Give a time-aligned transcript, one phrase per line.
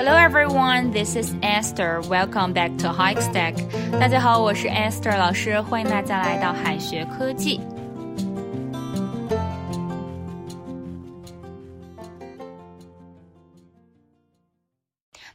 [0.00, 2.00] Hello everyone, this is Esther.
[2.08, 3.54] Welcome back to Hike Stack.
[4.00, 7.60] 大家好，我是 Esther 老师，欢迎大家来到海学科技。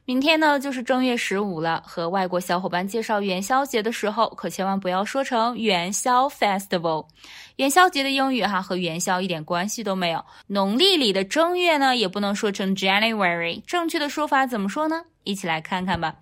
[0.06, 7.08] 明天呢就是正月十五了，和外国小伙伴介绍元宵节的时候，可千万不要说成元宵 Festival。
[7.56, 10.24] 元宵节的英语哈和元宵一点关系都没有。
[10.46, 15.02] 农历里的正月呢，也不能说成 January，正确的说法怎么说呢？
[15.24, 16.14] 一起来看看吧。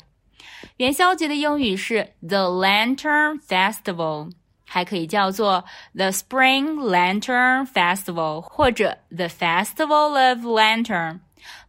[0.79, 4.31] 元宵节的英语是 The Lantern Festival，
[4.67, 5.63] 还可以叫做
[5.95, 11.21] The Spring Lantern Festival，或者 The Festival of Lantern。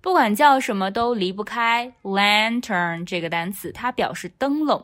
[0.02, 4.82] 不管叫什么，都离不开 lantern 这个单词，它表示灯笼。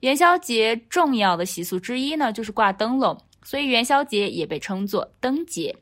[0.00, 5.76] 元宵节重要的习俗之一呢，就是挂灯笼，所以元宵节也被称作灯节。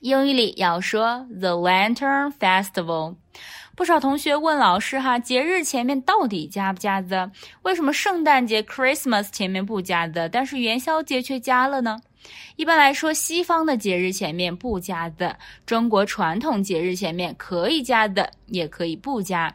[0.00, 3.16] 英语里要说 the lantern festival。
[3.76, 7.30] 不少同学问老师哈，节日前面到底加不加 the？
[7.60, 11.98] 为什么圣诞节 Christmas 前面不加 the，但是元宵节却加了呢？
[12.56, 19.54] 一般来说，西方的节日前面不加 the，，中国传统节日前面可以加 the，，也可以不加。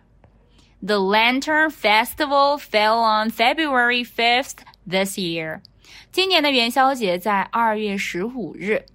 [0.86, 5.62] The Lantern Festival fell on February 5th this year。
[6.12, 8.86] 今年的元宵节在二月十五日。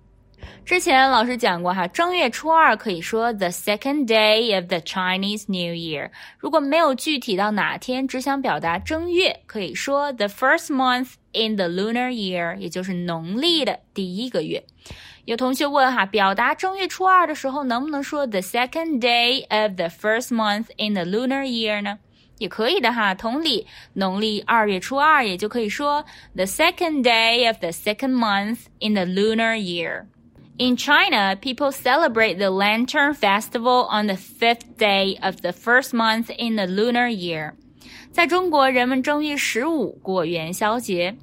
[0.65, 6.11] 之前老师讲过哈，正月初二可以说 the second day of the Chinese New Year。
[6.39, 14.65] 如果没有具体到哪天，只想表达正月，可以说 the first month in the lunar year，也就是农历的第一个月。
[15.25, 21.99] 有同学问哈，表达正月初二的时候，能不能说 the second day of the first month in the lunar year 呢？
[22.39, 23.15] 也可以的哈。
[23.15, 30.07] 同理，农历二月初二也就可以说 the second day of the second month in the lunar year。
[30.58, 36.56] In China, people celebrate the Lantern Festival on the fifth day of the first month in
[36.56, 37.54] the lunar year.
[38.12, 41.16] 在中国，人们正月十五过元宵节。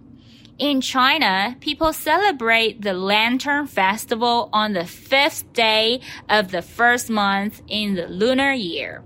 [0.59, 7.61] In China, people celebrate the Lantern Festival on the fifth day of the first month
[7.69, 9.03] in the lunar year.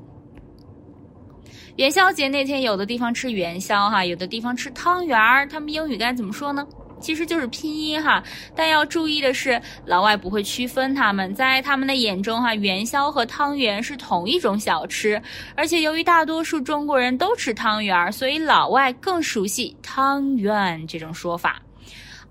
[1.76, 5.46] 元宵节那天，有的地方吃元宵哈，有的地方吃汤圆儿。
[5.46, 6.66] 他们英语该怎么说呢？
[6.99, 8.23] 其实就是拼音哈，
[8.55, 15.21] 但要注意的是，老外不会区分它们，在他们的眼中哈，元宵和汤圆是同一种小吃，
[15.55, 21.61] 而且由于大多数中国人都吃汤圆，所以老外更熟悉汤圆这种说法。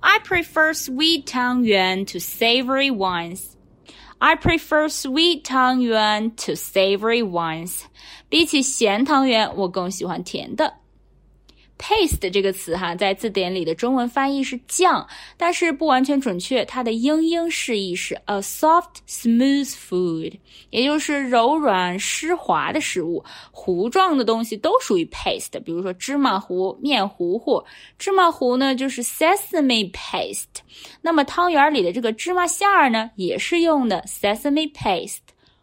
[0.00, 3.42] I prefer sweet 汤圆 to savory ones.
[4.18, 7.80] I prefer sweet 汤圆 to savory ones.
[8.28, 10.72] 比起咸汤圆，我更喜欢甜的。
[11.78, 15.06] Paste 这个词哈，在字典里的中文翻译是酱，
[15.36, 16.64] 但是不完全准确。
[16.64, 20.32] 它的英英释义是 a soft smooth food，
[20.70, 23.22] 也就是柔软湿滑的食物。
[23.50, 27.62] 糊状的东西都属于 paste，比如说芝麻糊、面糊糊。
[27.98, 30.62] 芝麻糊呢就是 sesame paste，
[31.02, 35.18] 那么汤圆里的这个芝麻馅儿呢，也是用的 sesame paste。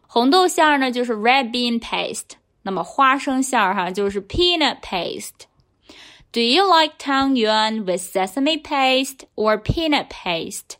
[0.06, 5.30] 红豆馅儿呢就是 red bean paste，那么花生馅儿哈就是 peanut paste。
[6.33, 10.75] Do you like 汤圆 with sesame paste or peanut paste？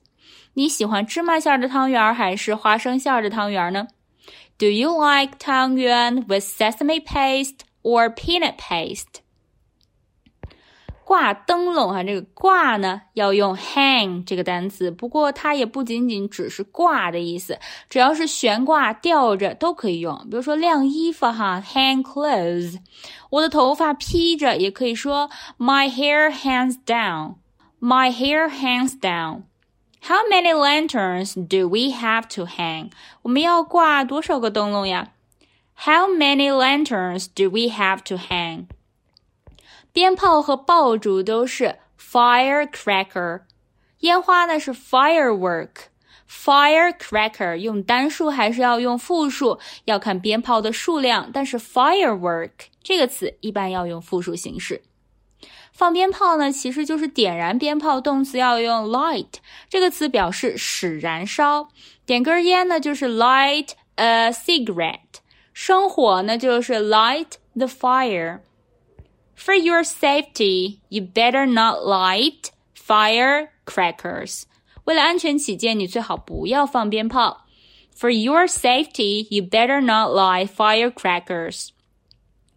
[0.53, 3.87] 你喜欢芝麻馅的汤圆还是花生馅的汤圆呢？
[4.57, 9.21] Do you like 汤圆 with sesame paste or peanut paste？
[11.04, 17.58] 挂灯笼哈，这个挂呢要用 hang 这个单词，不过它也不仅仅只是挂的意思，
[17.90, 20.16] 只要是悬挂、吊着都可以用。
[20.30, 22.78] 比如说晾衣服哈，hang clothes。
[23.30, 25.28] 我的头发披着，也可以说
[25.58, 27.34] my hair hangs down。
[27.80, 29.42] My hair hangs down。
[30.06, 32.90] How many lanterns do we have to hang？
[33.22, 35.08] 我们要挂多少个灯笼呀
[35.76, 38.66] ？How many lanterns do we have to hang？
[39.94, 43.42] 鞭炮和爆竹都是 firecracker，
[44.00, 45.70] 烟花呢是 firework。
[46.28, 51.30] firecracker 用单数还是要用复数，要看鞭炮的数量。
[51.32, 52.50] 但是 firework
[52.82, 54.82] 这个词一般要用复数形式。
[55.72, 59.34] 放鞭炮呢，其实就是点燃鞭炮，动词要用 light
[59.68, 61.68] 这个词表示使燃烧。
[62.04, 64.98] 点根烟呢，就是 light a cigarette。
[65.52, 68.40] 生火呢，就是 light the fire。
[69.35, 74.43] For your safety, you better not light firecrackers.
[74.83, 77.45] 为了安全起见，你最好不要放鞭炮。
[77.95, 81.69] For your safety, you better not light firecrackers.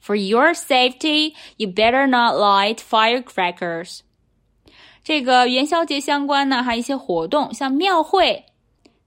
[0.00, 4.00] For your safety, you better not light firecrackers.
[5.04, 8.46] 这个元宵节相关呢，还有一些活动，像庙会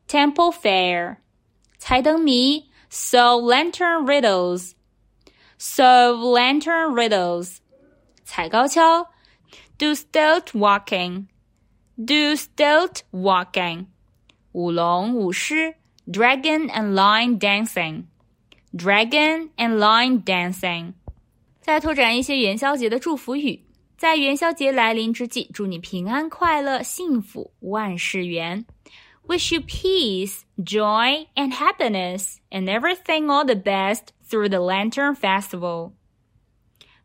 [0.08, 1.18] （Temple Fair）、
[1.78, 4.72] 猜灯谜 （So Lantern Riddles）。
[5.60, 7.58] solve lantern riddles，
[8.24, 9.08] 踩高跷；
[9.78, 13.86] do stilt walking，do stilt walking，
[14.52, 15.76] 舞龙舞狮；
[16.08, 20.94] dragon and lion dancing，dragon and lion dancing。
[21.62, 23.64] 再拓展一些元宵节的祝福语，
[23.98, 28.66] 在元宵节来临之际，祝你平安快乐、幸福、万事圆。
[29.28, 35.94] Wish you peace, joy, and happiness, and everything all the best through the Lantern Festival.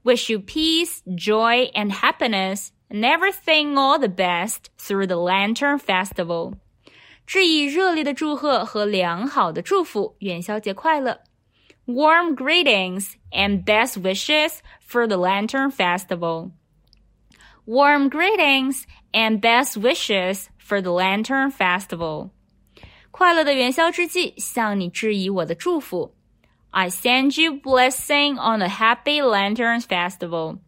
[0.02, 6.54] Wish you peace, joy, and happiness, and everything all the best through the Lantern Festival.
[7.26, 11.20] 致以热烈的祝贺和良好的祝福，元宵节快乐！
[11.86, 16.52] Warm greetings and best wishes for the Lantern Festival.
[17.66, 22.30] Warm greetings and best wishes for the Lantern Festival.
[23.10, 26.13] 快乐的元宵之际，向你致以我的祝福。
[26.74, 30.58] I send you blessing on the Happy Lanterns Festival.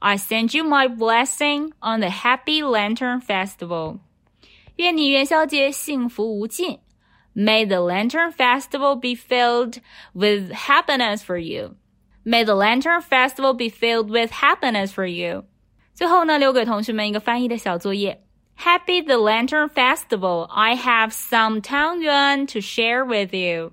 [0.00, 3.98] I send you my blessing on the Happy Lantern Festival.
[4.76, 6.78] 愿你元宵节幸福无尽。
[7.34, 9.78] May the Lantern Festival be filled
[10.12, 11.76] with happiness for you.
[12.24, 15.44] May the Lantern Festival be filled with happiness for you.
[15.94, 18.22] 最后呢，留给同学们一个翻译的小作业。
[18.56, 20.44] Happy the Lantern Festival!
[20.44, 23.72] I have some 汤圆 to share with you.